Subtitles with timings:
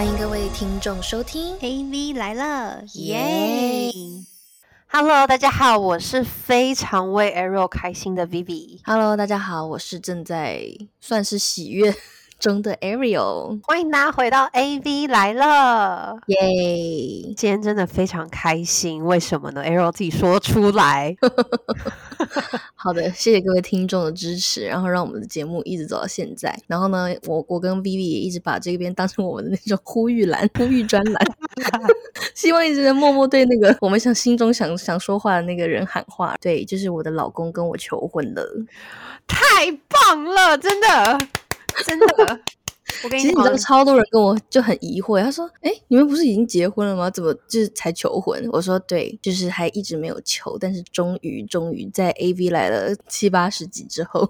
[0.00, 3.92] 欢迎各位听众收听 AV 来了，耶
[4.86, 8.80] ！Hello，大家好，我是非常为 Arrow 开心的 Vivi。
[8.82, 10.64] Hello，大家好，我是正在
[11.02, 11.94] 算是喜悦
[12.40, 16.38] 中的 Ariel，欢迎大家回到 AV 来了，耶！
[17.36, 21.14] 今天真的非常开心，为什么呢？Ariel 自己说出来。
[22.74, 26.58] 好的，谢谢各位听众的支持，然后让我们的节目一直走到现在。
[26.66, 31.22] 然后呢，我我跟 Vivi 也一直把这边当成我们的那种呼吁栏、 呼吁专栏，
[32.34, 36.34] 希望一直在默默对那个我们想心中想想说话的那个人喊话。
[36.40, 38.42] 对，就是我的老公跟我求婚了，
[39.26, 41.18] 太棒了，真的，
[41.86, 42.06] 真的。
[43.04, 47.08] 我跟你讲其实你知道，超多人跟我就很疑惑，他说：“哎，你们不是已经结婚了吗？
[47.08, 54.28] 怎么就是才求婚？”我说：“对，就是还一直没有求，但是终于终于在 AV 来了七八十集之后，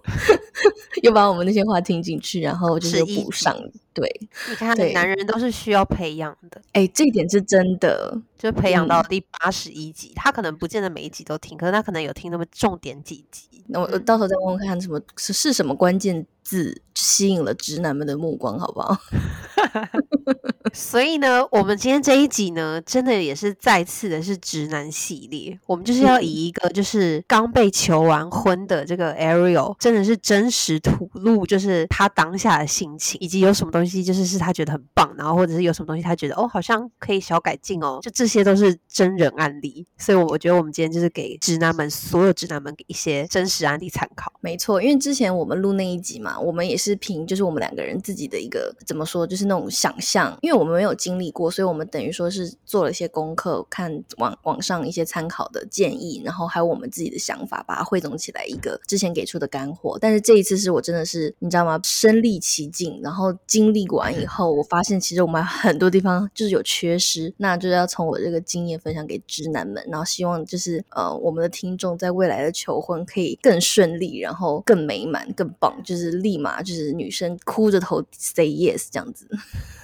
[1.03, 3.57] 又把我们那些话听进去，然后就是补上。
[3.95, 4.09] 对，
[4.51, 8.21] 你看，男人都是需要培养的，哎，这一点是真的。
[8.39, 13.63] 就培养到第八十一集，他可能不见得每一集都听，可是他可能有听那么重点几集。
[13.67, 18.97] 那我我到时候再问问看，什么是是什么关键字吸引了直男们的目光，好不好？
[20.73, 25.59] 所以呢，我们今天这一集呢，真的也是再次的是直男系列。
[25.67, 39.85] 我们就是要以一个就是刚被求完婚的这个 Ariel，真的是真实吐露，就是他当下的心情，以及有什么东西就是是他觉得很棒，然后或者是有什么东西他觉得哦好像可以小改进哦，就这些都是真人案例。
[39.99, 44.33] 所以我觉得我们今天就是给直男们所有直男们一些真实案例参考。
[44.41, 59.99] 没错，因为之前我们录那一集嘛，我们也是凭就是我们两个人自己的一个怎么说，就是那种想象，因为我们没有经历过，所以我们等于说是做了一些功课，看网网上一些参考的建议，然后还有我们自己的想法，把它汇总起来一个之前给出的干货。
[60.01, 61.81] 但是这一次是我真的是你知道吗？
[61.83, 79.29] 身历其境，然后经历完以后，我发现其实我们很多地方就是有缺失，那就是要从我这个经验分享给直男们，然后希望就是呃我们的听众在未来的求婚可以更顺利，然后更美满、更棒，就是立马就是女生哭着头 say yes 这样子。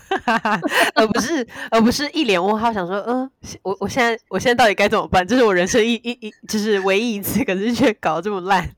[0.94, 3.28] 而不是而不是一脸问号，想说，嗯，
[3.62, 5.26] 我我现在我现在到底该怎么办？
[5.26, 8.70] 这是我人生一一一就是唯一一次，可是却搞这么烂。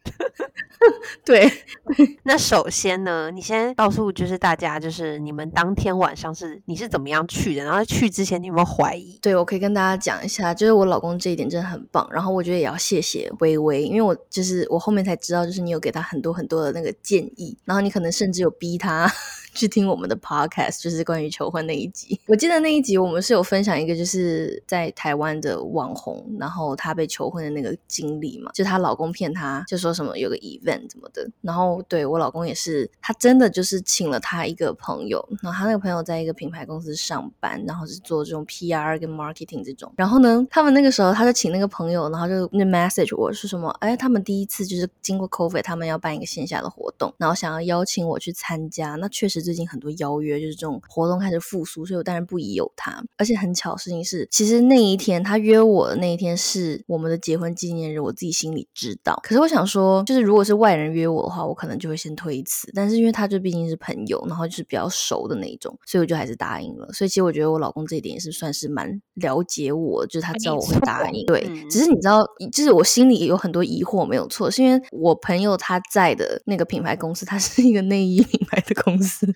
[1.24, 1.50] 对，
[2.24, 7.64] 那首先呢，你先告诉就是大家，就是你们当天晚上是你是怎么样去的？
[7.64, 9.18] 然后去之前你有没有怀疑？
[9.20, 12.08] 对我可以跟大家讲一下，就是我老公这一点真的很棒。
[12.12, 19.10] 然后我觉得也要谢谢微微，因为我就是我后面才知道，就是你有给他很多很多的那个建议，然后你可能甚至有逼他
[19.54, 22.20] 去听我们的 podcast，就是关于求婚那一集。
[22.26, 31.28] 我记得那一集我们是有分享一个就是在台湾的网红，然后她被求婚的那个经历嘛，就她老公骗她，就说什么有个 event 怎么的。
[31.40, 39.92] 然后对我老公也是，他真的就是请了他一个朋友，然后他那个朋友在一个品牌公司上班，然后是做这种 PR 跟 marketing 这种。
[39.96, 43.68] 然后呢，他们那个时候他就请那个朋友，然后就那 message 我是什么？
[43.80, 48.94] 哎，他们第一次就是经过 COVID，他们要办一个线下的活动，然后想要邀请我去参加。
[48.96, 53.02] 那确实最近很多邀约就是这种活动开始复苏，所以我当然不疑有他。
[53.16, 59.18] 而且很巧的事情是，其实那一天他约我的那一天是我们的结婚纪念日，我自己心里知道。
[59.22, 62.70] 可是我想说，就是如果是外人约我的话，我可能就会先推辞。
[62.74, 66.88] 但是因为他就毕竟是朋友，然后就是比较熟的那一种，所以我就还是答应了。
[66.92, 71.26] 所以其实我觉得我老公这一点也是算是蛮了解我，就是他知道我会答应。
[71.26, 79.27] 对，嗯只是你知道，就是我心里有很多疑惑，没有错，是因为我朋友他在的那个品牌公司，他是一个内衣品牌的公司。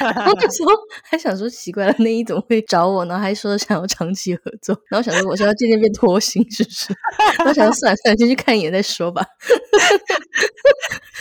[0.00, 0.70] 然后那时候
[1.02, 3.18] 还想说奇怪了，内衣怎么会找我呢？
[3.18, 6.94] 还说想要长期合作，然后想说我是要渐渐变脱星，是不是？
[7.38, 9.24] 然后想说算了算了，先去看一眼再说吧。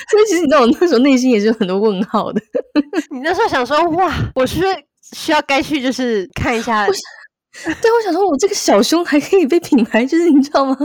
[0.09, 2.41] 所以其实你知道，我那时候内心也是有很多问号的。
[3.11, 4.73] 你那时候想说，哇，我是不是
[5.13, 6.85] 需要该去就是看一下？
[6.85, 10.77] 对，我想说，我这个小胸还可以被品牌，就是你知道吗？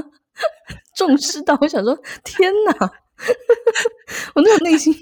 [0.97, 2.91] 重视到我想说，天哪！
[4.35, 4.93] 我那种内心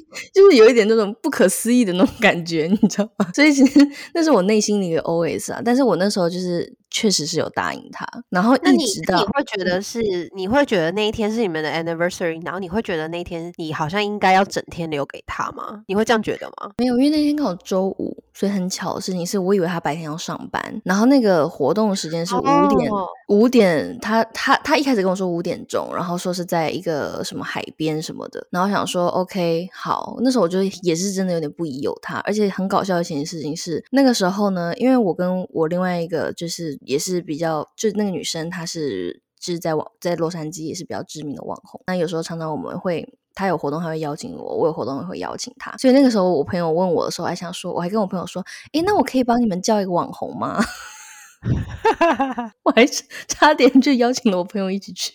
[0.41, 3.31] 就是有一点那种不可思议的那种感觉， 你知道吗？
[3.35, 3.79] 所以其实
[4.15, 5.61] 那是我内心的一个 OS 啊。
[5.63, 10.01] 但是我那时候就是确实是有答应他，然后那你一直到那你会觉得是，
[10.35, 15.83] 你会觉得那一天是你们的 anniversary，然后你会觉得那一天你好像应该要整天留给他吗？
[15.87, 16.73] 你会这样觉得吗？
[16.79, 39.23] 没有，因为那天刚好周五，所以很巧的事情是我以为他白天要上班，然后那个活动时间是五点，哦五点他他他一开始跟我说五点钟，然后说是在一个什么海边什么的，然后想说 OK 好，那那时候我就也是真的有点不疑有他，而且很搞笑的一件事情是那个时候呢，因为我跟我另外一个就是也是比较，就那个女生她是。
[39.41, 45.75] 就是在网在洛杉矶也是比较知名的网红，那有时候常常我们会他有活动他会邀请我，我有活动也会邀请他。
[45.79, 48.45] 所以那个时候我朋友问我的时候，还想说，我还跟我朋友说，
[48.75, 50.63] 诶，那我可以帮你们叫一个网红吗？
[52.65, 55.11] 我还是 差点就邀请了我朋友一起去，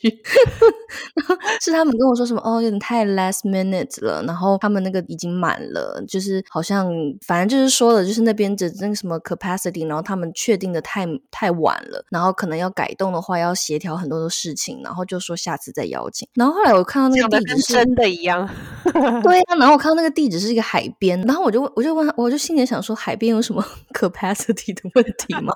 [1.61, 6.89] 是他们跟我说什么哦，有点太 last minute 了，然后他们那个已经满了，就是好像
[7.25, 16.27] 反正就是说的，就是那边的那个什么 capacity，然后他们确定的太太晚了，然后可能要改动的话要协调很多的事情，然后就说下次再邀请。
[16.33, 18.49] 然后后来我看到那个地址是真的一样，
[19.21, 23.63] 对啊，然后我看到那个地址是一个海边，然后我就我就问他，我就心里想说，海边有什么
[23.93, 25.53] capacity 的问题吗？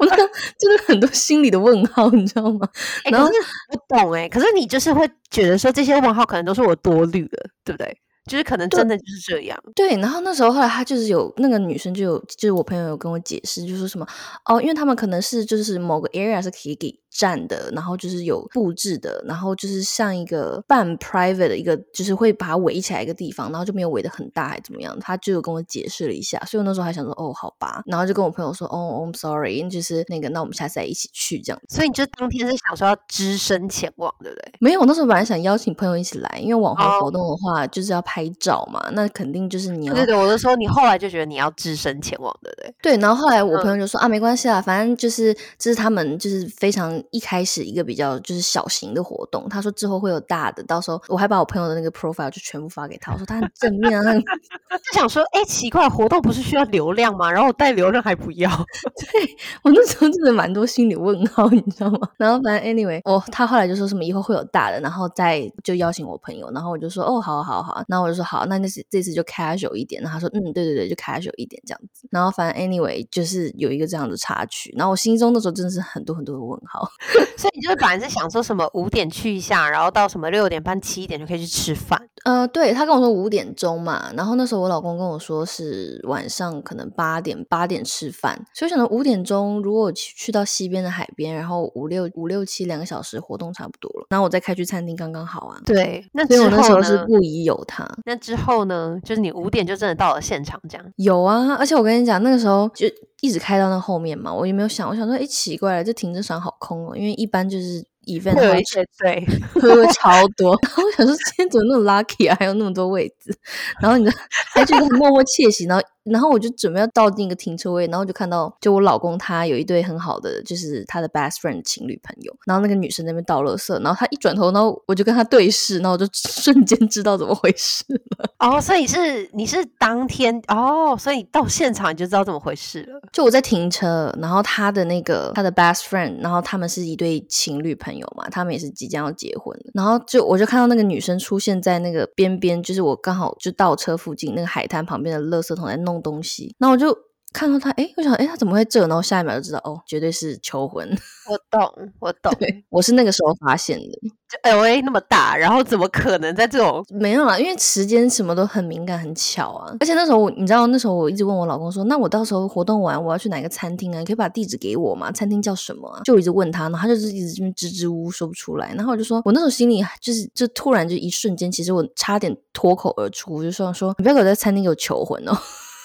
[0.00, 2.68] 我那真的很多心里的问号，你知道吗？
[3.04, 7.96] 然后我懂哎，可是你就是会觉得说这些问号可能都是我多虑了，对不对？
[8.28, 9.58] 就是可能真的就是这样。
[9.74, 14.06] 对，然后那时候后来他就是有那个女生就有，就是我朋友有跟我解释，就说什么
[14.46, 16.98] 哦，因为他们可能是就是某个 area 是可以给。
[17.12, 24.96] 占的，然后就是有布置的，然后就是像一个半 private 的一个，就是会把它围起来一个地方，然后就没有围的很大，还怎么样？
[25.00, 31.60] 他就有跟我解释了一下，所以我那时候还想说，哦，好吧，然后就跟我朋友说，哦，I'm sorry，就是那个，那我们下次再一起去这样。
[31.68, 34.52] 所以你就当天是想说要只身前往，对不对？
[34.60, 39.94] 没有，我那时候本来想邀请朋友一起来，因为网红活动的话就是要拍照嘛，那肯定就是你要。
[39.94, 42.74] 对对，我就说你后来就觉得你要只身前往，对不对？
[42.80, 47.84] 对，然后后来我朋友就说啊，没关系啦，反正就是这是他们就是非常一开始一个。
[47.90, 57.28] 比较就是小型的活动，他说之后会有大的，到时候我还把我朋友的那个 profile 就全部发给他，我说他很正面啊， 就想说，哎，奇怪，活动不是需要流量吗？
[57.32, 58.48] 然后我带流量还不要，
[59.12, 61.98] 对我那时候真的蛮多心理问号，你知道吗？
[62.16, 76.88] 然后反正 anyway，我他后来就说什么以后会有大的，然后再就邀请我朋友，然后我就说哦，好好好，然后我就说好，那那次这次就 casual 一点，然后他说嗯，对对对，就 casual 一点这样子，然后反正 anyway 就是有一个这样的插曲，然后我心中那时候真的是很多很多的问号，
[77.36, 77.80] 所以你就是。
[77.80, 81.98] 本来是想说什么五点去一下，然后到什么六点半七点就可以去吃饭。
[82.24, 95.58] 呃，对他跟我说五点钟嘛，然后那时候我老公跟我说是晚上可能八点八点吃饭，所以想到五点钟如果去去到西边的海边，然后五六五六七两个小时活动差不多了，然后我再开去餐厅刚刚好啊。
[95.64, 97.88] 对，那所以我那时候是不宜有他。
[98.04, 100.86] 那之后呢，就是你五点就真的到了现场这样？
[100.96, 102.86] 有啊，而且我跟你讲，那个时候就
[103.20, 107.84] 一直开到那后面嘛，我也没有想，我想说，哎，奇怪了，这停车场好空哦，因为一般就是。
[108.06, 109.24] event 会有一些对，
[109.60, 110.58] 会超多。
[110.62, 112.36] 然后我想说，今天怎么那么 lucky 啊？
[112.40, 113.30] 还有那么多位置。
[113.78, 114.08] 然后你
[114.54, 115.84] 还觉得很默默窃喜，然后。
[116.04, 128.30] 然后我就准备要倒进一个停车位，然后就看到，就我老公他有一对很好的，就是他的 best friend 情侣朋友，然后那个女生那边倒垃圾，然后他一转头，然后我就跟他对视，然后我就 瞬间知道怎么回事了。
[128.38, 133.00] 哦，所以是你是当天哦，所以到现场你就知道怎么回事了。
[133.12, 145.89] 就我在停车，然后他的那个他的 best friend，然后他们是一对情侣朋友嘛，他们也是即将要结婚，然后就我就看到那个女生出现在那个边边，就是我刚好就倒车附近那个海滩旁边的垃圾桶在弄。
[145.92, 146.96] 弄东西，那我就
[147.32, 148.80] 看到他，哎，我想，哎，他怎么会这？
[148.88, 150.88] 然后下一秒就知道，哦，绝对是求婚。
[151.30, 151.62] 我懂，
[152.00, 152.32] 我懂，
[152.70, 153.84] 我是那个时候发现的。
[154.28, 157.38] 就 L A 那么大，然后怎么可能在这种没有啦？
[157.38, 159.72] 因为时间什么都很敏感，很巧啊。
[159.78, 164.00] 而且那时候，你知道，那时候我一直问我老公说，那我到时候活动完我要去哪个餐厅啊？
[164.00, 165.12] 你可以把地址给我吗？
[165.12, 166.02] 餐厅叫什么啊？
[166.04, 168.74] 就一直问他，然后他就是一直这边支支吾吾说不出来。
[168.74, 175.36] 然后我就说，我那时候心里就是，就突然就一瞬间，其实我差点脱口而出，我就说说，你不要给我在餐厅给我求婚哦。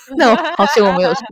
[0.17, 1.23] 那我好险我没有说，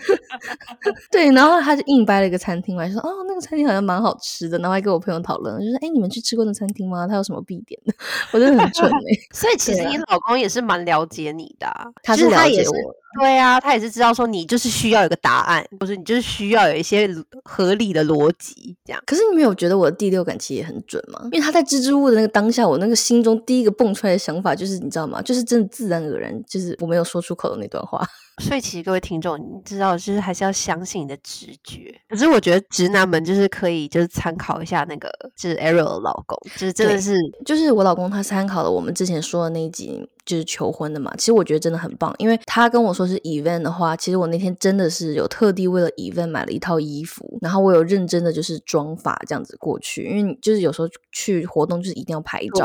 [1.10, 7.06] 对，然后他就硬掰了一个餐厅嘛，就说哦，那个餐厅好像蛮好吃的，然后还跟我朋友讨论，就说哎，你们去吃过那餐厅吗？
[7.06, 7.94] 他有什么必点的？
[8.32, 9.18] 我真的很蠢哎。
[9.32, 11.68] 所以其实你老公也是蛮了解你的，
[12.02, 12.94] 他是了解我。
[13.20, 19.02] 对啊，他也是知道说你就是需要有个答案，或者你就是需要有一些合理的逻辑这样。
[19.04, 21.20] 可是你没有觉得我的第六感其实也很准吗？
[21.24, 25.20] 因为他在支支吾吾的那个当下，我那个心中第一个蹦出来的想法就是你知道吗？
[25.22, 28.00] 就是真的自然而然，就是我没有说出口的那段话。
[28.40, 31.94] 所以其实各位听众，你知道，就是还是要相信你的直觉。
[32.08, 40.08] 可是我觉得直男们就是可以就是参考一下那个就是 Ariel 的老公，就是真的是就是我老公他参考了我们之前说的那一集。
[40.26, 52.64] 就是求婚的嘛，其实我觉得真的很棒，因为他跟我说是 event 的话，其实我那天真的是有特地为了 event 买了一套衣服，然后我有认真的就是妆发这样子过去，因为就是有时候去活动就是一定要拍照，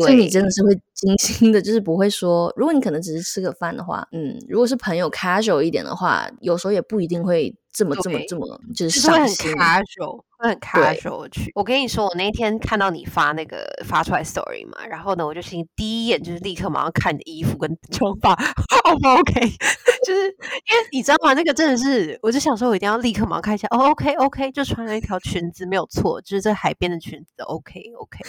[0.00, 7.54] 所以你真的是会精心的，就是不会说，如果你可能只是吃个饭的话，嗯，如果是朋友 casual 一点的话，有时候也不一定会。
[7.76, 11.52] 这么这么这么就是上心，很 casual，会很 casual 去。
[11.54, 19.34] 我跟你说，我那天看到你发那个发出来 story 嘛，然后呢，我就心第一眼就是立刻马上看你的衣服跟 妆发，O 不 OK？
[20.06, 21.34] 就是因为你知道吗？
[21.34, 23.68] 那个真的是，我就想说，我一定要立刻马上看一下。
[23.70, 28.20] 哦，OK OK，就穿了一条裙子，没有错，就是在海边的裙子，OK OK。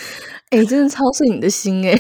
[0.50, 1.98] 哎，真的超碎你的心哎。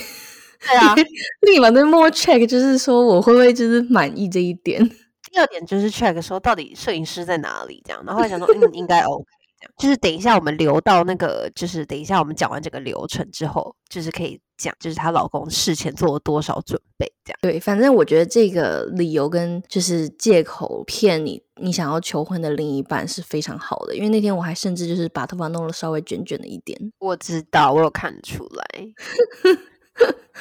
[0.65, 0.95] 对啊，
[1.41, 4.83] 立马在摸 check，就是说我会不会就是满意这一点。
[5.31, 9.23] 第二点就是 check 说到底摄影师在哪里这样，然后想说嗯应该 OK
[9.59, 17.39] 这样，就是等一下我们留到那个，就是等一下我们讲完这个流程之后，就是可以讲，就是她老公事前做了多少准备这样。
[17.41, 23.95] 对，反正我觉得这个理由跟就是借口骗你，你想要求婚的另一半是非常好的。
[23.95, 26.79] 因为那天我还甚至就是把头发弄得稍微卷卷的一点。
[26.99, 28.87] 我知道，我有看出来。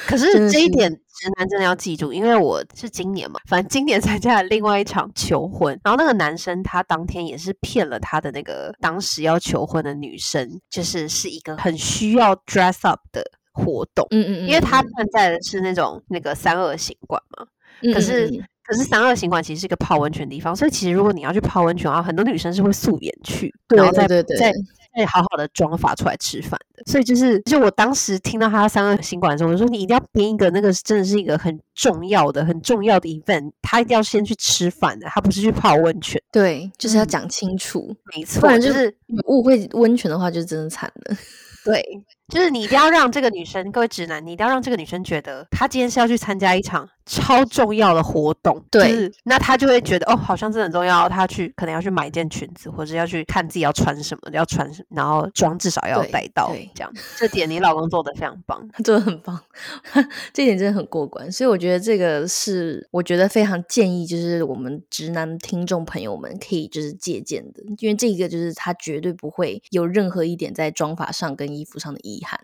[0.07, 17.47] 可是这一点直男真的要记住，因为我是今年嘛，反正今年 参加了另外一场求婚，然后那个男生他当天也是骗了他的那个当时要求婚的女生，就是是一个很需要 dress up 的活动，嗯嗯嗯，因为他站在的是那种那个三二行馆嘛，
[17.95, 18.29] 可是
[18.63, 24.53] 可是三二行馆其实是一个泡温泉的地方，所以其实如果你要去泡温泉的话，很多女生是会素颜去，然后再对对再
[24.95, 41.17] 再好好的妆发出来吃饭的，所以就是就我当时听到他三个新馆的时候，我说你一定要编一个那个真的是一个很重要的很重要的 event，他一定要先去吃饭的，他不是去泡温泉，对，就是要嗯讲清楚，没错，不然就就是误会温泉的话，就真的惨了。
[41.65, 41.83] 对，
[42.29, 58.61] 就是你一定要让这个女生，各位直男，你一定要让这个女生觉得她今天是要去参加一场超重要的活动，对就是那她就会觉得哦，好像这很重要，她去可能要去买一件裙子，或者要去看自己要穿什么，要穿什么，然后妆至少要带到对，这样，这点你老公做的非常棒。
[58.75, 59.41] 他做的很棒，
[60.35, 72.41] 这点真的很过关，所以我觉得这个是我觉得非常建议，就是我们直男听众朋友们可以就是借鉴的，因为这个就是他绝对不会有任何一点在妆法上跟衣服上的遗憾，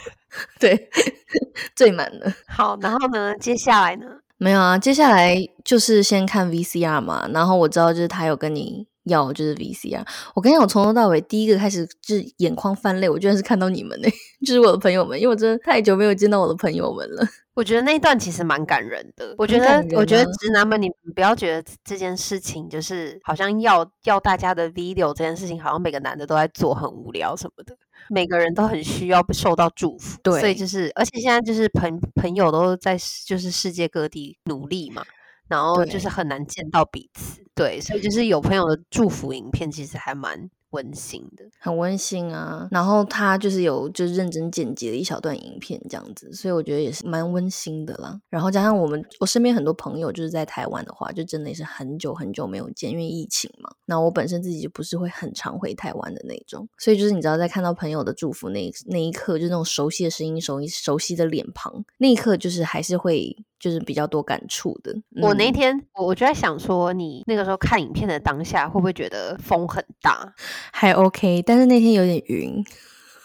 [0.60, 0.88] 对，
[1.74, 2.32] 最满了。
[2.46, 4.06] 好，然后呢，接下来呢，
[4.36, 14.08] 没有啊，接下来就是先看 VCR 嘛，然后我知道就是他有跟你要就是 VCR，我跟你讲，我从头到尾第一个开始就是眼眶泛泪，我居然是看到你们呢、
[14.46, 17.26] 就是我的朋友们，因为我真的太久没有见到我的朋友们了。
[17.54, 19.34] 我觉得那一段其实蛮感人的。
[19.36, 27.76] 我觉得我觉得直男们，你们不要觉得这件事情就是好像要要大家的 video 这件事情，好像每个男的都在做，很无聊什么的。
[28.10, 32.96] 每个人都很需要受到祝福，对所以就是，而且现在就是朋朋友都在
[33.26, 35.04] 就是世界各地努力嘛，
[35.48, 41.44] 然后就是很难见到彼此，对，所以就是有朋友的祝福影片，其实还蛮温馨的。
[41.58, 48.20] 很温馨啊，然后他就是有就是认真剪辑了一小段影片这样子，所以我觉得也是蛮温馨的啦。
[48.28, 53.70] 然后加上我们我身边很多朋友就是在台湾的话，就真的也是很久很久没有见，因为疫情嘛。
[53.86, 64.94] 那我本身自己就不是会很常回台湾的那种，所以就是你知道，在看到朋友的祝福那那一刻，就那种熟悉的声音、熟熟悉的脸庞，那一刻就是还是会就是比较多感触的。
[65.20, 70.34] 我那嗯天我我就在想说，你那个时候看影片的当下，会不会觉得风很大？
[70.72, 72.64] 还 OK，但是那天有点晕。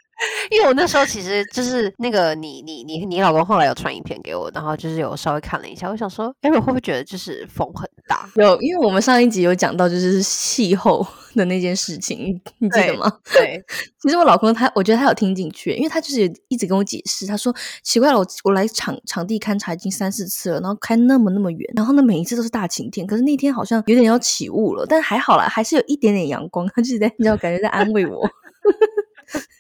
[0.51, 8.29] 因为我那时候其实就是那个你你你你老公后来有传影片给我，然后就是有稍微看了一下，我想说，哎，我会不会觉得就是风很大？
[8.37, 13.11] 有，因为我们上一集有讲到就是气候 的那件事情，你你记得吗？
[13.35, 13.63] 对，
[14.01, 28.23] 其实我老公他，我觉得他有听进去，因为他就是有一直跟我解释，他说奇怪了，我我来场场地勘察已经三四次了，然后开那么那么远，然后呢每一次都是大晴天，可是那天好像有点要起雾了，但还好啦，还是有一点点阳光，他就是在你知道感觉在安慰我，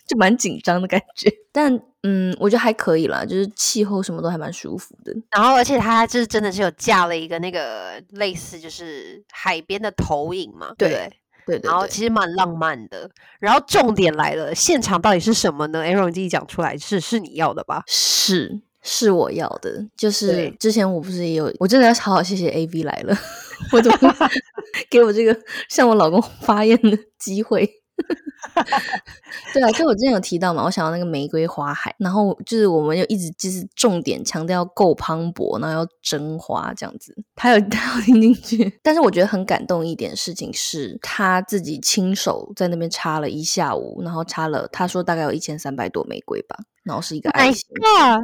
[0.06, 10.98] 就蛮紧张的感觉， 但嗯，我觉得还可以啦，就是气候什么都还蛮舒服的，然后而且他就是真的是有架了一个那个类似就是海边的投影嘛，对对对？
[11.46, 11.68] 对对对。
[11.70, 13.10] 然后其实蛮浪漫的。
[13.40, 17.82] 然后重点来了，现场到底是什么呢？Aaron 你自己讲出来，是是你要的吧？
[17.86, 23.16] 是是我要的，就是之前我不是也有，我真的要好好谢谢 A V 来了，
[23.72, 23.98] 我怎么
[24.90, 25.36] 给我这个
[25.68, 27.68] 向我老公发言的机会？
[29.52, 37.14] 对啊，就我之前有提到嘛，我想要那个玫瑰花海，然后就是我们又一直就是重点强调够磅礴，然后要真花这样子。
[37.34, 47.66] 他有 他有听进去，但是我觉得很感动一点事情是他自己亲手在那边插了一下午，然后插了他说大概有一千三百朵玫瑰吧，然后是一个爱心。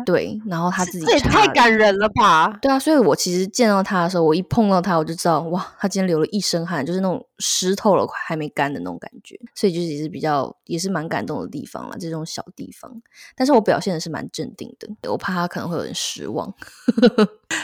[0.06, 2.56] 对，然后他自己这也太感人了吧！
[2.62, 12.90] 对啊，所以我其实见到他的时候，我一碰到他，我就知道哇，他今天流了一身汗，就是那种湿透了还没干的那种感觉，所以就是也是比较也是蛮感动的地方了，这种小地方。
[13.34, 16.52] 但是我表现的是蛮镇定的，我怕他可能会有点失望。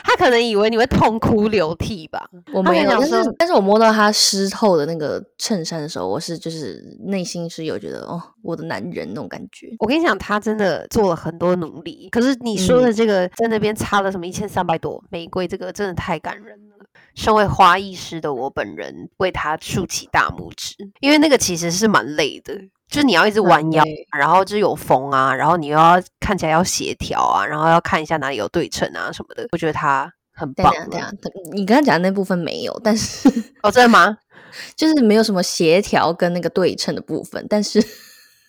[0.05, 2.29] 他可能以为你会痛哭流涕吧？
[2.53, 9.75] 我没有，但是但是我摸到他湿透的那个衬衫的时候，我是就是内心是有觉得哦，我的男人那种感觉。
[9.79, 12.09] 我跟你讲，他真的做了很多努力。
[12.11, 16.77] 可是你说的这个在那边插了什么一千三百朵玫瑰，这个真的太感人了。
[17.15, 22.55] 身为花艺师的我本人为他竖起大拇指，因为那个其实是蛮累的，
[22.89, 23.85] 就是你要一直弯腰，
[24.17, 29.49] 然后就有风啊，然后你又要看起来要协调啊，然后要看一下哪里有对称啊什么的。
[29.51, 30.73] 我觉得他很棒。
[30.91, 31.11] 对啊，
[31.53, 33.29] 你刚才讲的那部分没有，但是
[33.63, 34.17] 哦，真的吗？
[34.77, 37.85] 就是没有什么协调跟那个对称的部分，但是。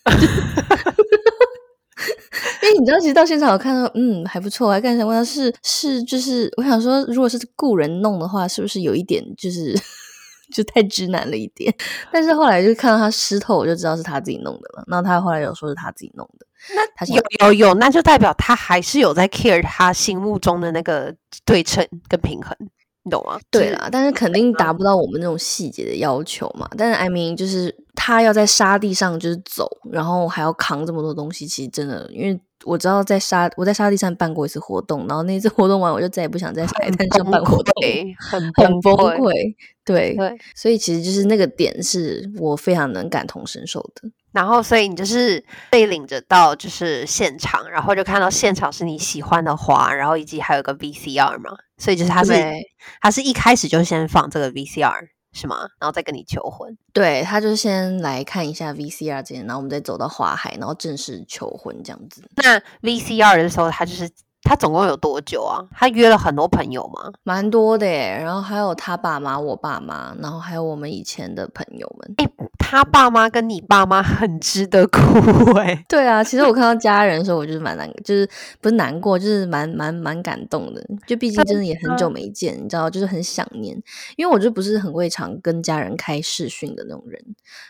[2.64, 4.68] 因为你知道，其实到现场我看到，嗯，还不错。
[4.68, 9.76] 我还刚想问他是是，就是我想说，如果是雇人弄的话，是不是有一点就是
[10.54, 11.74] 就太直男了一点？
[12.12, 14.84] 但是后来就看到他湿透，我就知道是他自己弄的了。
[14.88, 21.14] 然后他后来有说是他自己弄的，那他有有有，那就代表他还是有在 care 他心目中的那个
[21.46, 22.56] 对称跟平衡。
[23.04, 23.40] 你懂吗？
[23.50, 26.70] 对啦，但是肯定达不到我们那种细节的要求嘛。
[26.78, 37.74] 但是艾明就是他要在沙地上就是走，然后还要扛这么多东西，其实真的，因为我知道在沙我在沙地上办过一次活动，然后那次活动完我就再也不想在海滩上办活动，
[38.20, 39.56] 很很崩溃。
[39.86, 44.10] 对对，所以其实就是那个点是我非常能感同身受的。
[44.32, 51.52] 然后，所以你就是被领着到就是现场，然后就看到现场是你喜欢的花，然后以及还有个 VCR 嘛。
[51.78, 52.34] 所以就是他是
[53.02, 55.68] 他是一开始就先放这个 VCR 是吗？
[55.80, 56.78] 然后再跟你求婚？
[56.92, 62.24] 对，他就先来看一下 VCR 这些，然后我们再走到花海，然后正式求婚这样子。
[62.36, 64.10] 那 VCR 的时候，他就是
[64.50, 65.62] 他总共有多久啊？
[65.72, 67.12] 他约了很多朋友吗？
[67.22, 72.16] 蛮多的耶，然后还有他爸妈、我爸妈，然后还有我们以前的朋友们。
[72.58, 75.00] 他爸妈跟你爸妈很值得哭
[75.60, 78.28] 哎，对啊，其实我看到家人的时候，我就是蛮难，就是
[78.60, 80.84] 不是难过，就是蛮蛮蛮感动的。
[81.06, 83.80] 就毕竟真的也很久没见，你知道，就是很想念。
[84.16, 87.24] 因为我就不是很会常跟家人开视讯的那种人，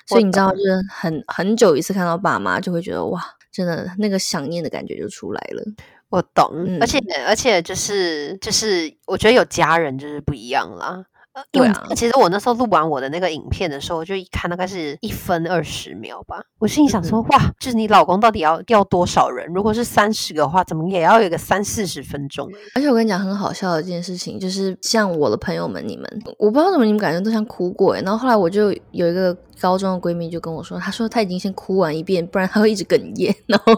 [0.07, 3.21] 所以你知道，就是很很久一次看到爸妈，就会觉得哇，
[3.51, 5.63] 真的那个想念的感觉就出来了。
[6.09, 6.51] 我懂，
[6.81, 11.05] 而且而且就是就是，我觉得有家人就是不一样啦。
[11.51, 16.43] 对啊，其实我那时候录完我的那个影片的时候，我就一看大概是一分二十秒吧。
[16.59, 19.47] 我心里想说，哇，就是你老公到底要要多少人？
[19.53, 22.49] 如果是三十个话，怎么也要有个三四十分钟？
[22.75, 26.05] 而且我跟你讲，很好笑的一件事情，就是像我的朋友们，你们，
[26.37, 33.73] 我不知道怎么你们感觉都像哭过然后后来我就有一个高中的闺蜜就跟我说，她说她已经先哭完一遍，不然她会一直哽咽， 然后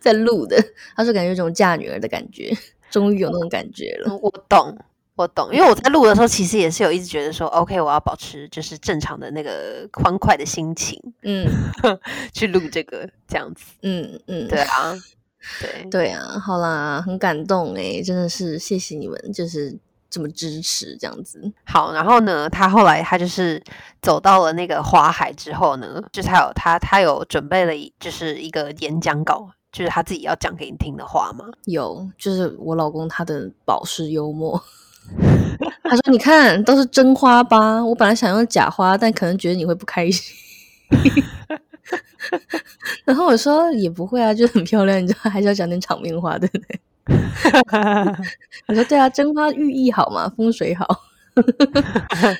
[0.00, 0.56] 再录的。
[0.94, 2.52] 她说感觉有种嫁女儿的感觉，
[2.90, 4.14] 终于有那种感觉了。
[4.20, 4.76] 我懂。
[5.20, 11.46] 我懂，因为我在录的时候，其实也是有一直觉得说，OK，我要保持就是正常的那个欢快的心情，嗯，
[12.32, 14.94] 去录这个这样子，嗯嗯，对啊，
[15.60, 19.76] 对 对啊，好啦，很感动哎，真的是谢谢你们，就是
[20.08, 21.52] 这么支持这样子。
[21.64, 23.62] 好，然后呢，他后来他就是
[24.00, 31.44] 走到了那个花海之后呢，就是他有他他有准备了一就是一个演讲稿，就是他自己要讲给你听的话吗？
[31.66, 34.62] 有，就是我老公他的保湿幽默。
[35.84, 37.84] 他说：“你看，都是真花吧？
[37.84, 40.34] 我本来想用假花，但可能觉得你会不开心。
[43.04, 46.80] 然后我说也不会啊，就很漂亮，你知道，还是要讲点场面话，对不对？
[48.68, 50.86] 我说对啊，真花寓意好嘛，风水好。”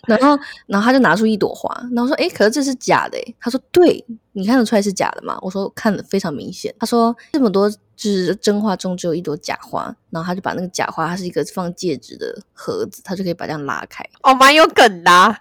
[0.07, 14.05] 然后，然后他就拿出一朵花，然后说：“哎，可是这是假的。”他说：“对，你看得出来是假的吗？”我说：“看得非常明显。”他说：“这么多就是真花中只有一朵假花。”然后他就把那个假花，它是一个放戒指的盒子，他就可以把这样拉开。
[14.23, 15.37] 哦，蛮有梗的。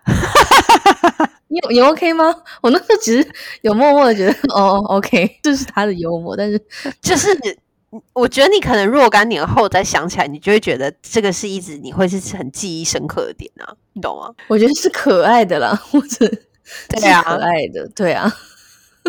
[1.48, 2.36] 你你 OK 吗？
[2.62, 3.28] 我那时候其实
[3.62, 6.62] 有默默的觉得，哦，OK， 这是他的幽默，但是
[7.02, 7.30] 就是。
[8.14, 14.32] 我觉得你可能若干年后再想起来，你就会觉得这个是一直你会是很记忆深刻的点啊，你懂吗？
[14.48, 16.28] 我觉得是可爱的啦，或者
[16.88, 18.32] 对啊，可爱的，对啊，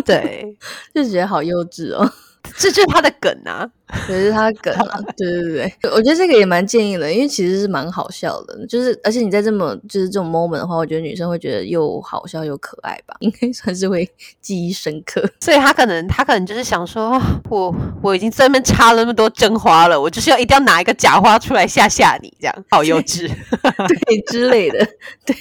[0.03, 0.57] 对，
[0.95, 2.11] 就觉得好幼稚哦。
[2.57, 3.67] 这就是他的梗啊，
[4.07, 14.09] 这是他的梗啊，对对对对，我觉得这个也蛮建议的，因为其实是蛮好笑的，就是而且你在这么就是这种 moment 的话，我觉得女生会觉得又好笑又可爱吧，应该算是会
[14.41, 15.23] 记忆深刻。
[15.41, 23.29] 所以他可能他可能就是想说，我我已经在那边插了那么多真花了，我就是要一定要拿一个假花出来吓吓你，这样好幼稚，
[24.07, 24.87] 对之类的，
[25.25, 25.37] 对，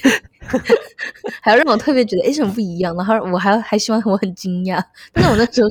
[1.42, 4.82] 还要让我特别觉得哎什么不一样，然后我还还希望我很惊讶，
[5.12, 5.68] 但是我那时候。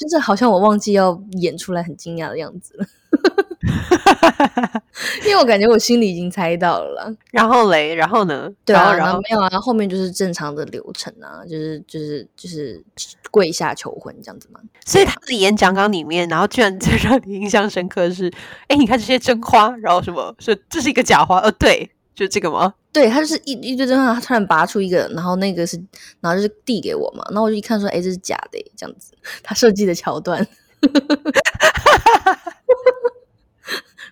[0.00, 2.86] 就是好像我忘记要演出来很惊讶的样子了，
[5.26, 7.14] 因为我感觉我心里已经猜到了。
[7.30, 8.50] 然后嘞，然后呢？
[8.64, 12.82] 对啊，然后没有啊，后面就是正常的流程啊，就是就是就是
[13.30, 14.58] 跪下求婚这样子嘛。
[14.86, 18.32] 所以他的演讲稿里面，然后居然 最让你印象深刻是，
[18.68, 21.40] 哎，你看这些真花，然后什么是这是一个假花？
[21.40, 21.90] 呃，对。
[22.20, 22.74] 就这个吗？
[22.92, 25.82] 对，他就是一一堆真相，他突然拔出一个，然后那个是，
[26.20, 30.46] 然后就是递给我嘛，然后我就一看说，哎，这是假的，这样子，他设计的桥段，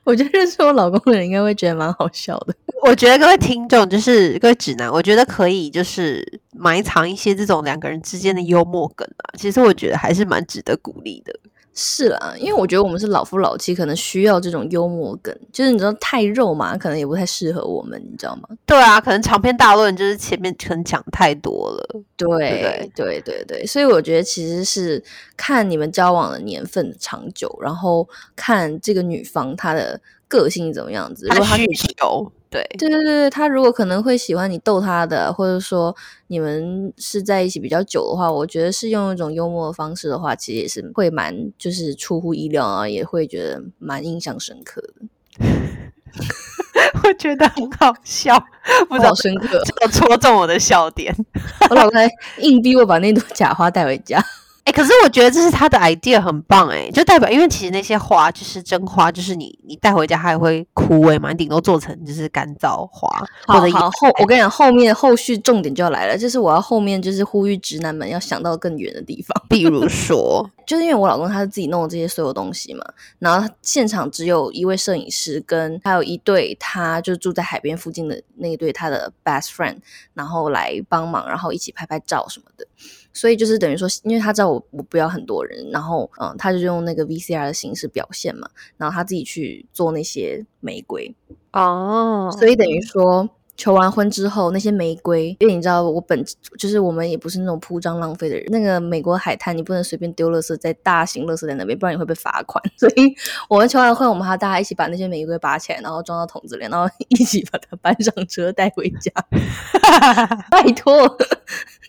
[0.04, 2.54] 我觉得认识我老公的人应该会觉得蛮好笑的。
[2.82, 9.36] 我觉得各位听众，就是各位指南，我觉得可以就是埋藏一些这种两个人之间的幽默梗啊。
[9.36, 11.38] 其实我觉得还是蛮值得鼓励的。
[11.80, 15.32] 是啦，因为我觉得我们是老夫老妻，可能需要这种幽默梗。
[15.52, 18.48] 就是你知道太肉嘛，可能也不太适合我们，你知道吗？
[18.66, 22.02] 对啊，可能长篇大论就是前面可能讲太多了。
[22.16, 25.00] 对对对对对，所以我觉得其实是
[25.36, 31.28] 看你们交往的年份的长久，然后看这个女方她的个性怎么样子。
[31.28, 31.64] 如果她需
[31.96, 35.94] 求，对对对对，他如果可能会喜欢你逗他的，或者说
[36.28, 44.94] 你们是在一起比较久的话，我觉得是用一种幽默的方式的话，其实也是会蛮就是出乎意料啊，也会觉得蛮印象深刻的。
[47.04, 48.42] 我觉得很好笑，
[48.88, 51.14] 不知道深刻， 戳中我的笑点。
[51.68, 52.08] 我老公还
[52.38, 54.18] 硬逼我把那朵假花带回家。
[54.68, 63.08] 哎，可是我觉得这是他的 idea 很棒哎，就代表因为其实那些花就是真花，就是你你带回家它也会枯萎嘛，你顶多做成就是干燥花。
[63.46, 72.84] 好，好后我跟你讲，后面后续重点就要来了，就是我要后面就是呼吁直男们要想到更远的地方， 比如说， 就是因为我老公他是自己弄的这些所有东西嘛，
[73.18, 79.78] 然后现场只有一位摄影师跟还有一对他就住在海边附近的那一对他的 best friend，
[80.12, 82.66] 然后来帮忙，然后一起拍拍照什么的。
[83.12, 91.14] 所以就是等于说，因为他知道我我不要很多人，然后嗯，他就用那个 VCR 的形式表现嘛，然后他自己去做那些玫瑰
[91.52, 93.28] 哦，所以等于说。
[93.58, 96.24] 求完婚之后，那些玫瑰，因为你知道我本
[96.56, 98.44] 就是我们也不是那种铺张浪费的人。
[98.50, 102.62] 那个美国海滩，你不能随便丢垃圾在大型垃圾在那边，不然你会被罚款。
[102.78, 103.12] 所以
[103.48, 109.10] 我们求完婚，我们还大家一起把那些玫瑰拔起来，然后装到桶子里，然后 一起把它搬上车带回家。
[110.52, 111.18] 拜托，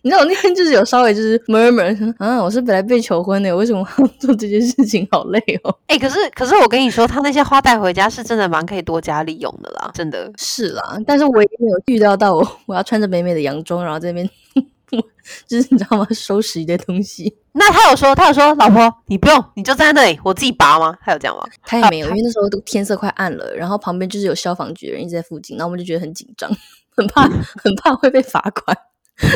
[0.01, 5.07] 你知道我那天就是有稍微就是 murmur 说，啊，我是本来被求婚的，为什么要做这件事情？
[5.11, 5.75] 好累哦。
[5.87, 10.97] 哎，可是可是我跟你说，他那些花带回家是真的蛮可以多加利用的啦，真的是啦。
[11.05, 11.49] 但是我也。
[11.61, 14.29] 没有预料到我 我要穿着美美的洋装，然后在那边
[15.45, 16.07] 就是你知道吗？
[16.11, 17.35] 收拾一堆东西。
[17.51, 20.95] 那他有说，他有说，老婆你不用，你就站在那里，我自己拔吗？
[21.01, 21.43] 他有这样吗？
[21.65, 26.49] 他也没有， 因为那时候都天色快暗了，然后旁边就是有消防局的人一直在附近，然后我们就觉得很紧张，
[26.95, 27.23] 很怕，
[27.61, 28.77] 很怕会被罚款。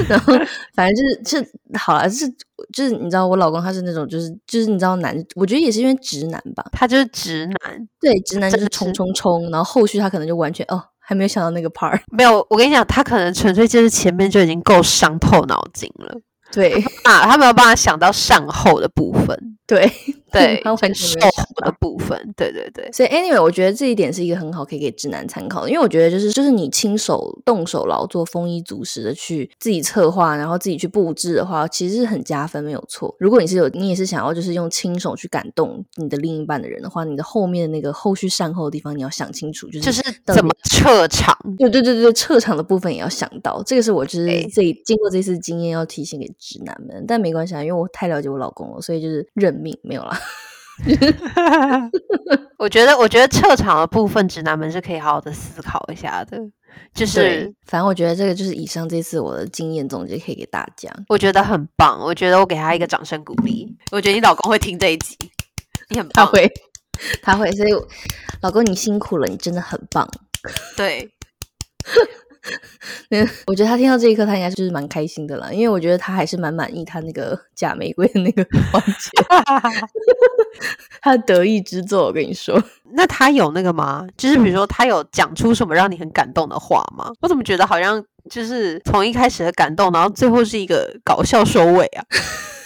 [0.08, 0.34] 然后
[0.74, 2.28] 反正就是这好了，是
[2.74, 10.84] 就是你知道我老公他是那种就是就是你知道男，我觉得也是因为直男吧，他就是直男，对，直男就是冲冲冲，然后后续他可能就完全哦。
[11.06, 12.38] 还没有想到那个 part，没有。
[12.50, 16.18] 我跟你讲，他可能纯粹就是前面就已经够伤透脑筋了。
[16.54, 19.58] 对啊，他没有办法想到善后的部分。
[19.66, 19.92] 对。
[20.34, 33.16] 对，他完全没有想的部分，对对对，所以 anyway，我觉得这一点是一个很好可以给直男参考的，因为我觉得就是就是你亲手动手劳作、丰衣足食的去自己策划，然后自己去布置的话，其实是很加分，没有错。
[33.20, 50.20] 如果你是有你也是想要就是用亲手去感动你的另一半的人的话，你的后面的那个后续善后的地方你要想清楚，就是就是怎么撤场，对对对对，撤场的部分也要想到，这个是我就是这经过这次经验要提醒给直男们，但没关系啊，因为我太了解我老公了，所以就是认命，没有啦。
[52.60, 56.38] 我觉得，我觉得撤场的部分，直男们是可以好好的思考一下的。
[56.94, 60.92] 就是，反正我觉得这个就是以上这次我的经验总结，可以给大家。
[61.08, 63.78] 我觉得很棒，我觉得我给他一个掌声鼓励。
[63.92, 65.16] 我觉得你老公会听这一集，
[65.90, 66.52] 你很棒，他会，
[67.22, 67.52] 他会。
[67.52, 67.72] 所以，
[68.42, 70.10] 老公你辛苦了，你真的很棒。
[70.76, 71.10] 对。
[73.10, 79.10] 嗯， 我觉得他听到这一刻，他应该就是蛮开心的啦，因为我觉得他还是蛮满意他那个假玫瑰的那个环节，
[81.02, 82.06] 他的得意之作。
[82.06, 82.62] 我跟你说，
[82.96, 84.06] 那他有那个吗？
[84.18, 87.12] 就是比如说，他有讲出什么让你很感动的话吗？
[87.22, 92.04] 我怎么觉得好像就是从一开始的感动，然后最后是一个搞笑收尾啊？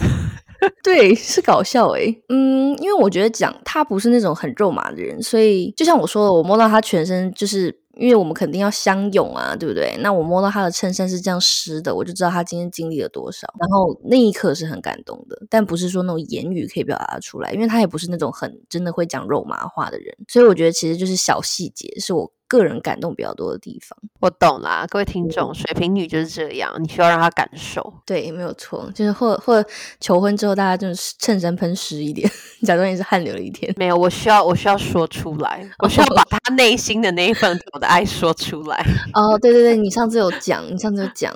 [0.81, 2.01] 对，是搞笑哎。
[2.29, 7.79] 嗯，因为我觉得讲他不是那种很肉麻的人，所以就像我说的，我摸到他全身就是。
[7.99, 9.97] 因为我们肯定要相拥啊，对不对？
[10.01, 13.47] 那我摸到他的衬衫是这样湿的，我就知道他今天经历了多少。
[13.59, 20.15] 然后那一刻是很感动的，但不是说那种言语可以表达出来，因为他也不是那种很真的会讲肉麻话的人。
[20.27, 22.31] 所以我觉得其实就是小细节是我。
[22.47, 29.63] 个人感动比较多的地方，我懂啦，各位听众，水瓶女就是这样，你需要让她感受，对，没有错，就是或或
[29.99, 32.29] 求婚之后，大家就是衬衫喷湿一点，
[32.65, 38.77] 假装也是汗流了一天，没有，我需要我需要说出来，我需要把她内心的那一份我的爱说出来。
[39.13, 41.35] 哦，对对对，你上次有讲，你上次有讲，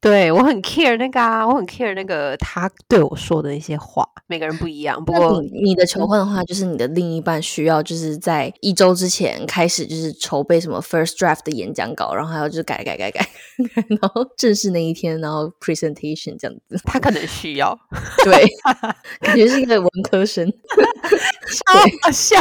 [0.00, 5.04] 对我很 care 那个啊，我很 care 那个他对我说的那些话，每个人不一样。
[5.04, 13.28] 不过你你的求婚的话，就是你的另一半需要就是在一周之前开始就是筹备什么 first draft 的演讲稿，然后还要就是改改改改，
[14.00, 16.80] 然后正式那一天，然后 presentation 这样子。
[16.84, 17.76] 他可能需要，
[18.24, 18.46] 对，
[19.20, 20.48] 感觉是一个文科生，
[21.66, 22.38] 超好笑。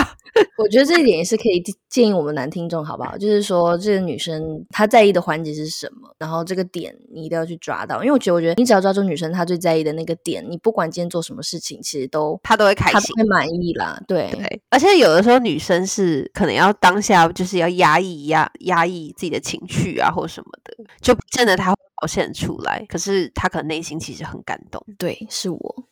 [0.55, 3.17] 我觉得这一点也是可以建议我们男听众，好不好？
[3.17, 8.03] 就是说，这个女生她在意的环节是什么，然后这个点你一定要去抓到。
[8.03, 13.99] 因为我觉得，我觉得你只要抓住女生她最在意的那个点，你不管今天做什么事情，其实都她都会开心，会满意啦。
[14.07, 22.85] 对对，而且有的时候女生是可能要当下就是要压抑压压抑自己的情绪啊，或什么的，就不见得她会表现出来。
[22.89, 24.85] 可是她可能内心其实很感动。
[24.97, 25.87] 对，是我。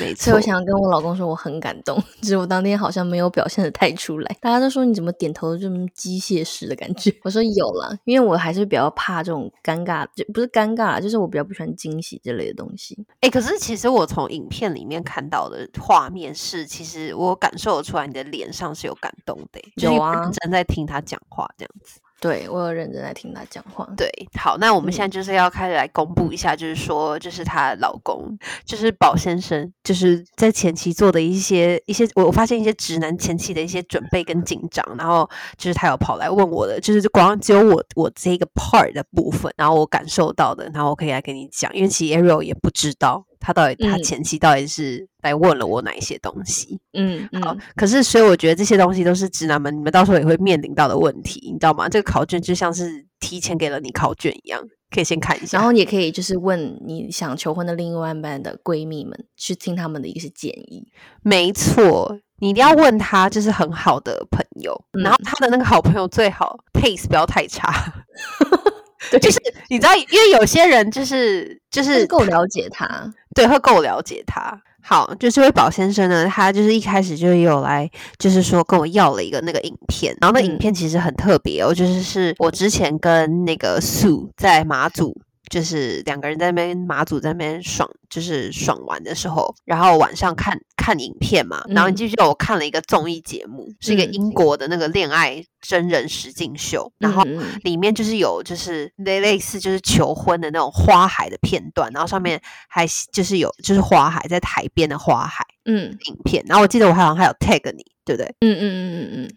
[0.00, 4.36] 没错，所以我想跟我老公说我很感动， 只是我当天好像没有表现的太出来。
[4.40, 7.14] 大家都说你怎么点头这么机械式的感觉？
[7.24, 12.96] 我说有了，因为我还是比较怕这种尴尬，就不是尴尬，就是我比较不喜欢惊喜之类的东西。
[13.20, 22.00] 哎，可是其实我从影片里面看到的画面是，其实我感受得出来你的脸上是有感动的，有啊，正在听他讲话这样子。
[22.22, 23.84] 对我有认真在听他讲话。
[23.96, 24.08] 对，
[24.38, 43.26] 好，那我们现在就是要开始来公布一下，就是说，就是她老公，就是宝先生，就是在前期做的一些一些，我我发现一些直男前期的一些准备跟紧张，然后就是他有跑来问我的，就是光只有我我这个 part 的部分，然后我感受到的，然后我可以来跟你讲，因为其实 Ariel 也不知道。
[43.42, 46.80] 他到底，他前期到底是来问了我哪一些东西？
[46.92, 47.56] 嗯，好。
[47.74, 51.88] 可是，所以我觉得这些东西都是直男们，你们到时候也会面临到的问题，你知道吗？
[51.88, 54.62] 这个考卷就像是提前给了你考卷一样，
[54.94, 55.58] 可以先看一下。
[55.58, 60.86] 然后也可以就是问你想求婚的另外一半的闺蜜们，去听他们的一些建议。
[61.22, 67.72] 没错，你一定要问他，就是很好的朋友，然后他的那个好朋友最好 taste 不要太差。
[69.18, 69.38] 就是
[69.68, 74.60] 你知道，因为有些人就是就是够了解他，对，会够了解他。
[74.84, 77.88] 好，就这位宝先生呢，他就是一开始就有来，
[78.18, 85.16] 就是说跟我要了一个那个影片，然后那影片其实很特别哦，就是是我之前跟那个素在马祖。
[85.52, 91.62] 就是两个人在那边马祖在那边爽，就是爽玩的时候，然后晚上看看影片嘛。
[91.68, 97.22] 然后你记不记得我看了一个综艺节目，是一个英国的那个恋爱真人实境秀，然后
[97.64, 106.42] 里面就是有就是类类似就是求婚的那种花海的片段，然后上面还就是有就是花海在海边的花海，嗯，影片。
[106.48, 108.34] 然后我记得我好像还有 tag 你，对不对？
[108.40, 109.30] 嗯嗯嗯嗯嗯。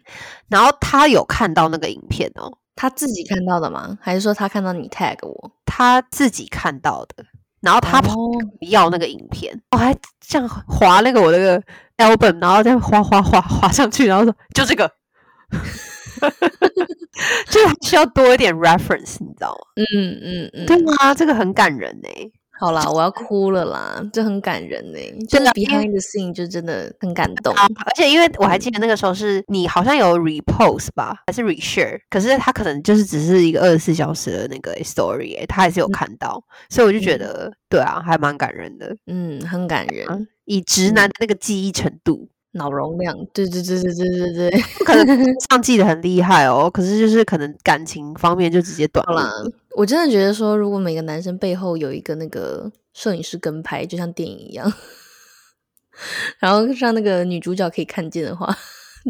[0.47, 2.57] 然后他有看到那个影片哦。
[2.75, 3.97] 他自己看到的吗？
[4.01, 5.51] 还是说他看到你 tag 我？
[5.65, 7.23] 他自己看到的，
[7.61, 8.01] 然后他
[8.69, 11.61] 要那个影片，我还这样划那个我那个
[11.97, 14.91] album，然后再划划划划上去，然后说就这个，
[17.49, 19.67] 就需要多一点 reference，你知道吗？
[19.75, 22.09] 嗯嗯嗯，对啊，这个很感人呢。
[22.59, 24.99] 好啦，我要哭了啦，这很感人呢。
[25.27, 27.53] 真的，behind the scene 就真的很感动。
[27.55, 31.99] 而且因为我还记得那个时候是你好像有 repost 吧，还是 reshare？
[32.09, 38.95] 可是他可能就是只是一个二十四小时的那个 story，他还是有看到，所以我就觉得，对啊，还蛮感人的。
[39.07, 40.27] 嗯，很感人。
[40.45, 42.29] 以直男的那个记忆程度。
[42.55, 46.69] 脑容量，对对对对对对对，不可能上记得很厉害哦。
[46.69, 49.29] 可是就是可能感情方面就直接断了。
[49.75, 54.71] 我真的觉得说，如果每个男生背后有一个那个摄影师跟拍，就像电影一样，
[56.39, 58.55] 然后让那个女主角可以看见的话，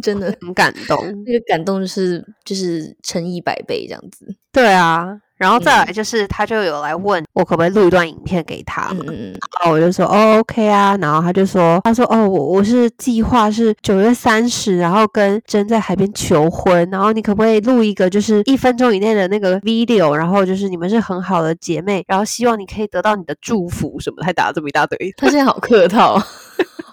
[0.01, 0.97] 真的很感动。
[1.23, 4.35] 那个感动就是就是乘以百倍这样子。
[4.51, 5.21] 对啊。
[5.37, 9.03] 然后再来就是，他就有来问我可不可以录一段影片给他嘛？
[9.07, 10.95] 然后我就说哦，OK 啊。
[11.01, 16.89] 然后他就说，他说哦，我我是计划是九月三十，然后跟真在海边求婚。
[16.89, 20.13] 然后你可不可以录一个就是一分钟以内的那个 video？
[20.13, 24.23] 然后就是你们是很好的姐妹，然后希望你可以得到你的祝福什么？
[24.23, 24.97] 还打了这么一大堆。
[25.17, 26.17] 他现在好客套，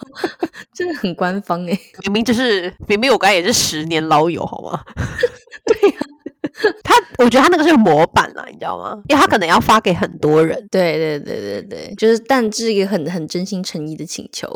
[0.74, 1.78] 真的很官方哎。
[2.02, 4.81] 明明就是明明我刚才也是十年老友好吗？
[5.64, 5.96] 对呀。
[6.00, 6.01] 他，
[7.18, 8.98] 我觉得他那个是模板了，你知道吗？
[9.09, 10.57] 因为他可能要发给很多人。
[10.70, 14.48] 对对对对对，就是，但这是一个很很真心诚意的请求。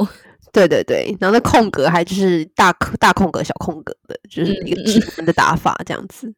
[0.52, 6.32] 对对对，然后那空格还就是大大空格、小空格的，就是一个指纹的打法这样子。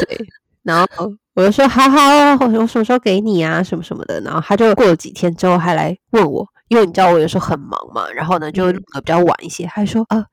[0.00, 0.18] 对，
[0.62, 1.98] 然后我就说好好，
[2.40, 4.20] 我什么时候给你啊，什么什么的。
[4.22, 10.24] 然后他就过了几天之后还来问我，因为你知道我有时候很忙嘛，然后呢就录的比较晚一些，他说啊。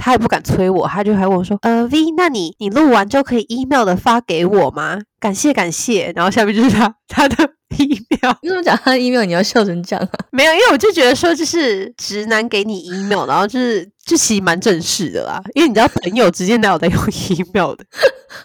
[0.00, 4.98] 他也不敢催我，他就还问我说：“呃，V，那你你录完就可以 email 的发给我吗？
[5.20, 7.36] 感谢感谢。”然后下面就是他 他的
[7.76, 8.34] email。
[8.40, 10.24] 你怎么讲他的 email 你要笑成这样啊？
[10.32, 15.42] 没有，因为我就觉得说就是直男给你 email，然后就是就其实蛮正式的啦。
[15.54, 16.96] 因为你知道朋友之间哪有在用
[17.28, 17.84] email 的？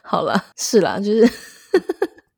[0.04, 1.30] 好了，是啦，就是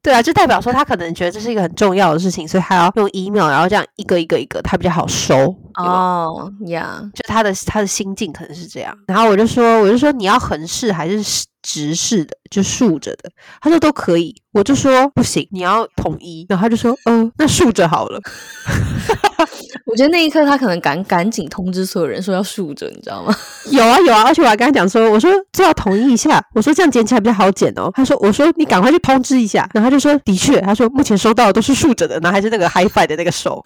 [0.02, 5.54] 对啊，就代表说他可能觉得这是一个很重要的事情，所以他要用 email，然后这样一个一个一个，他比较好收。
[5.76, 8.98] 哦呀，就他的他的心境可能是这样。
[9.08, 11.22] 然后我就说，我就说你要横式还是
[11.68, 13.30] 直视的，就竖着的。
[13.62, 14.34] 他说都可以。
[14.54, 16.46] 我就说不行，你要统一。
[16.50, 18.22] 然后他就说，嗯，那竖着好了。
[19.86, 23.36] 我觉得那一刻他可能赶赶紧通知所有人说要竖着，你知道吗？
[23.70, 27.92] 有啊有啊，而且我还跟他讲说，我说这要统一一下，我说这样捡起来比较好捡哦。
[27.94, 29.70] 他说，我说你赶快去通知一下。
[29.74, 33.62] 然后他就说，的确，他说目前收到的都是竖着的，然后还是那个 HiFi 的那个手。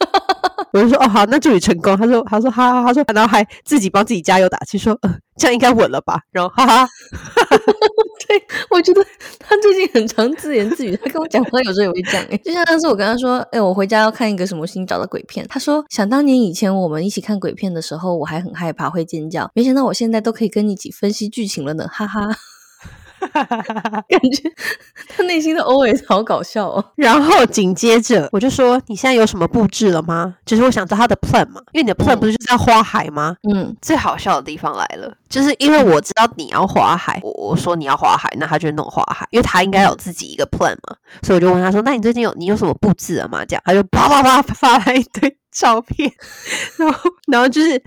[0.74, 1.98] 我就说哦好，那祝你成功。
[1.98, 6.22] 他说他说哈哈，他说然后还自己帮自己加油打气，说嗯这样应该稳了吧。
[6.32, 6.88] 然后哈哈，
[8.28, 9.06] 对我觉得
[9.40, 12.24] 他最近很常自言自语，他跟我讲话有时候也会讲。
[12.44, 15.46] 就像上次我跟他说，哎，我回家要看一个什么新找的鬼片。
[15.50, 22.30] 他说想当年以前我们一起看鬼片的时候，我还很害怕会尖叫，没想到我现在都可以跟你一起分析剧情了呢，哈哈。
[23.34, 24.52] 感觉
[25.08, 26.84] 他内心的 OS 好搞笑哦。
[26.96, 33.36] 然后紧接着我就说：“你现在有什么布置了吗？”就是我想知道他的 plan 嘛，因为你的 plan 不是就是要花海吗？
[33.52, 46.12] 嗯，最好笑的地方来了，就是因为我知道你要花海，我我说你要花海，那他就弄花海，因为他应该有自己一个 plan 嘛，所以我就问他说：“那你最近有你有什么布置了吗？”这样他就啪啪啪发来一堆照片，
[46.78, 47.82] 然后然后就是。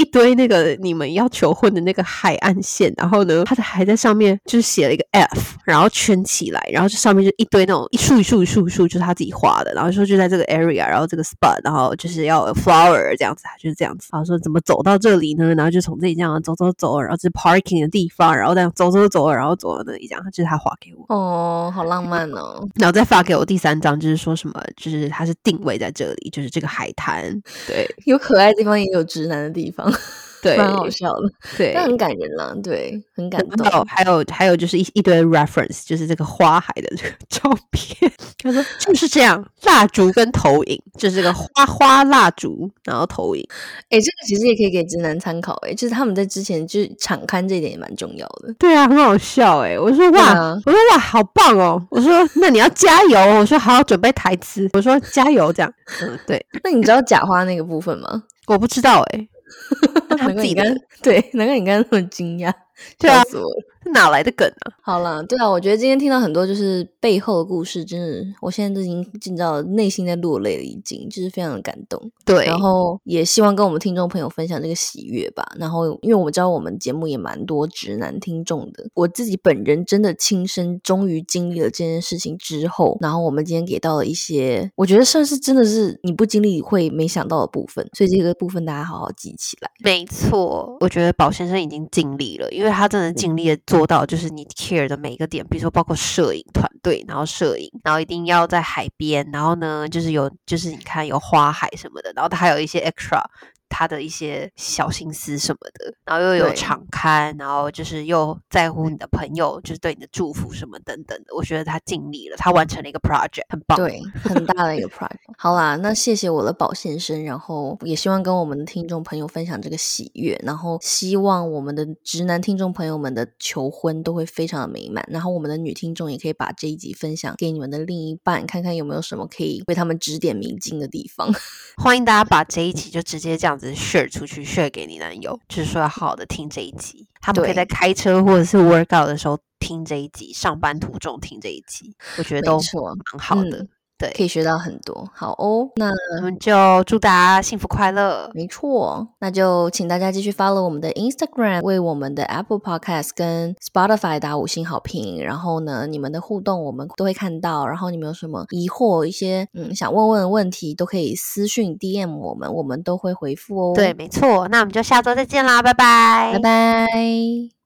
[0.00, 14.08] 一堆那个你们要求婚的那个海岸线，然后呢，他还在上面就是写了一个 F，然后圈起来，然后这上面就一堆那种一束一束一束一束，就是他自己画的，然后说就在这个 area，然后这个 spot，然后就是要 flower 这样子，就是这样子。
[14.10, 15.54] 然后说怎么走到这里呢？
[15.54, 21.04] 然后就从这里这样走走走，然后是 parking 的地方，然后这样走走走，然后走到那里这样，就是他画给我。
[21.14, 22.66] 哦，好浪漫哦。
[22.76, 27.38] 然后再发给我第三张，就是说什么，就是他是定位在这里，就是这个海滩。
[27.66, 29.89] 对，有可爱的地方，也有直男的地方。
[30.42, 33.84] 对，蛮好笑的，对，那很感人啦，对，很感动。
[33.84, 38.10] 还有还有就是一一堆 reference，就是这个花海的这个 照片。
[38.42, 43.46] 他说就是这样，蜡烛跟投影，就是这个花花蜡烛，然后投影。
[43.90, 48.50] 哎，这个其实也可以给直男参考，哎，就是他们在之前就是敞刊这一点也蛮重要的。
[48.58, 55.70] 对啊，很好笑，哎，我说哇，我说哇，好棒哦，我说那你要加油，我说好好准备台词，我说加油这样。
[56.00, 56.42] 嗯，对。
[56.64, 58.22] 那你知道假花那个部分吗？
[58.46, 59.28] 我不知道，哎。
[60.16, 60.64] 难怪你刚
[61.02, 62.52] 对，难怪你刚刚那么惊讶。
[62.98, 64.72] 笑死我了，哪来的梗啊？
[64.82, 72.00] 好了，对啊，我觉得今天听到很多就是背后的故事，真的，我现在都已经进到内心在落泪了，已经就是非常的感动。
[72.24, 75.46] 对，然后也希望跟我们听众朋友分享这个喜悦吧。
[75.58, 89.70] 然后，因为我们知道我们节目也蛮多直男听众的，我自己本人真的亲身终于经历了这件事情之后，然后我们今天给到了一些，我觉得算是真的是你不经历会没想到的部分，所以这个部分大家好好记起来。
[89.84, 92.69] 没错，我觉得宝先生已经尽力了，因为。
[92.72, 103.22] 他真的尽力的做到，就是你 care 的每一个点，比如说包括摄影团队，然后摄影，然后一定要在海边，然后呢，就是有，就是你看有花海什么的，然后他还有一些 extra。
[103.70, 111.34] 他的一些小心思什么的，然后又有敞开，然后就是又在乎你的朋友，就是对你的祝福什么等等的。
[111.34, 115.16] 我觉得他尽力了，他完成了一个 project，很棒，对，很大的一个 project。
[115.38, 131.32] 好啦，那谢谢我的宝先生，然后也希望跟我们的听众朋友分享这个喜悦，然后希望我们的直男听众朋友们的求婚都会非常的美满，然后我们的女听众也可以把这一集分享给你们的另一半，看看有没有什么可以为他们指点迷津的地方。
[131.78, 133.59] 欢迎大家把这一集就直接这样。
[133.68, 143.66] Share 出去，share 给你男友，就是说要好好的听这一集，他们可以在开车或者是 workout 的时候听这一集，上班途中听这一集，我觉得都蛮好的。
[144.00, 145.08] 对，可以学到很多。
[145.14, 148.30] 好哦，那我们就祝大家幸福快乐。
[148.34, 155.22] 没错，那就请大家继续 follow 我们的 Instagram，为我们的 Apple Podcast 跟 Spotify 打五星好评。
[155.22, 157.66] 然后呢，你们的互动我们都会看到。
[157.66, 163.72] 然后你们有什么疑惑，一些嗯想问问的问题，都可以私讯 DM 我们，我们都会回复哦。
[163.74, 164.48] 对，没错。
[164.48, 167.59] 那我们就下周再见啦，拜拜，拜拜。